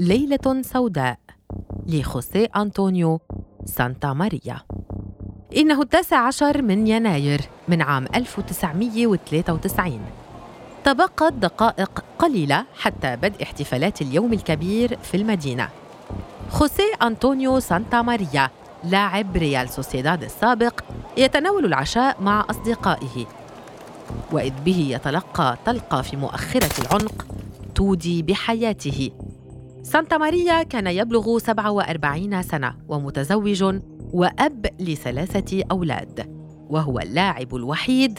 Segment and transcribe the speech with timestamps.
[0.00, 1.18] ليلة سوداء
[1.86, 3.20] لخوسيه أنطونيو
[3.64, 4.62] سانتا ماريا.
[5.56, 10.00] إنه التاسع عشر من يناير من عام 1993
[10.84, 15.68] تبقت دقائق قليلة حتى بدء احتفالات اليوم الكبير في المدينة.
[16.50, 18.50] خوسيه أنطونيو سانتا ماريا
[18.84, 20.80] لاعب ريال سوسيداد السابق
[21.16, 23.26] يتناول العشاء مع أصدقائه.
[24.32, 27.26] وإذ به يتلقى طلقة في مؤخرة العنق
[27.74, 29.10] تودي بحياته.
[29.82, 33.80] سانتا ماريا كان يبلغ 47 سنة ومتزوج
[34.12, 36.26] وأب لثلاثة أولاد
[36.70, 38.18] وهو اللاعب الوحيد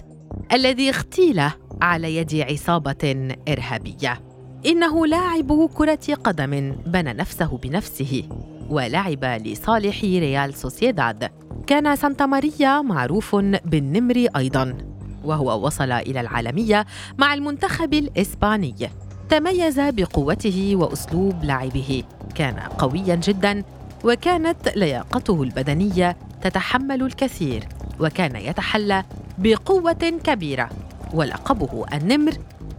[0.53, 1.41] الذي اغتيل
[1.81, 4.21] على يد عصابة إرهابية.
[4.65, 8.23] إنه لاعب كرة قدم بنى نفسه بنفسه
[8.69, 11.29] ولعب لصالح ريال سوسيداد.
[11.67, 14.77] كان سانتا ماريا معروف بالنمر أيضاً
[15.23, 16.85] وهو وصل إلى العالمية
[17.17, 18.89] مع المنتخب الإسباني.
[19.31, 22.03] تميز بقوته وأسلوب لعبه
[22.35, 23.63] كان قوياً جداً
[24.03, 27.67] وكانت لياقته البدنية تتحمل الكثير
[27.99, 29.03] وكان يتحلى
[29.37, 30.69] بقوة كبيرة.
[31.13, 32.33] ولقبه النمر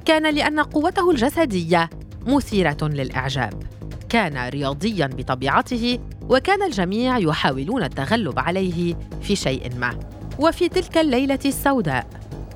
[0.05, 1.91] كان لأن قوته الجسدية
[2.27, 3.63] مثيرة للإعجاب.
[4.09, 9.99] كان رياضيا بطبيعته وكان الجميع يحاولون التغلب عليه في شيء ما.
[10.39, 12.07] وفي تلك الليلة السوداء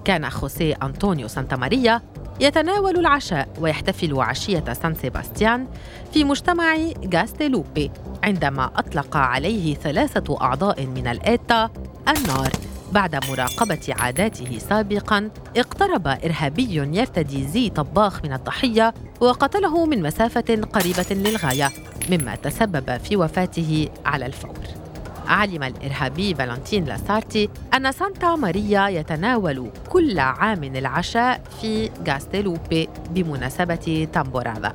[0.04, 2.02] كان خوسيه أنطونيو سانتاماريا
[2.40, 5.66] يتناول العشاء ويحتفل عشية سان سيباستيان
[6.12, 6.76] في مجتمع
[7.14, 7.90] غاستيلوبي
[8.24, 11.70] عندما أطلق عليه ثلاثة أعضاء من الإيتا
[12.08, 12.52] النار.
[12.92, 21.06] بعد مراقبة عاداته سابقا اقترب إرهابي يرتدي زي طباخ من الضحية وقتله من مسافة قريبة
[21.10, 21.70] للغاية
[22.10, 24.85] مما تسبب في وفاته على الفور.
[25.26, 34.72] علم الإرهابي فالنتين لاسارتي أن سانتا ماريا يتناول كل عام العشاء في غاستيلوبي بمناسبة تامبورادا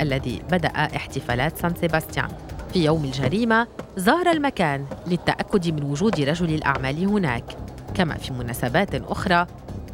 [0.00, 2.28] الذي بدأ احتفالات سان سيباستيان.
[2.72, 3.66] في يوم الجريمة
[3.96, 7.44] زار المكان للتأكد من وجود رجل الأعمال هناك.
[7.94, 9.46] كما في مناسبات أخرى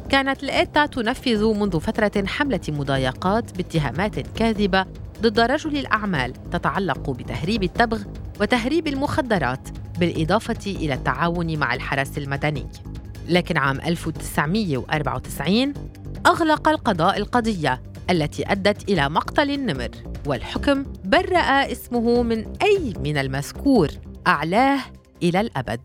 [0.09, 4.85] كانت الإيتا تنفذ منذ فترة حملة مضايقات باتهامات كاذبة
[5.21, 8.01] ضد رجل الأعمال تتعلق بتهريب التبغ
[8.41, 9.69] وتهريب المخدرات.
[9.99, 12.65] بالإضافة إلى التعاون مع الحرس المدني.
[13.29, 15.73] لكن عام 1994
[16.25, 19.89] أغلق القضاء القضية التي أدت إلى مقتل النمر
[20.25, 23.89] والحكم برأ اسمه من أي من المذكور
[24.27, 24.79] أعلاه
[25.23, 25.81] إلى الأبد.